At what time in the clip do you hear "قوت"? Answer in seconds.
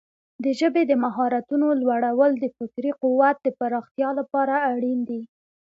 3.01-3.37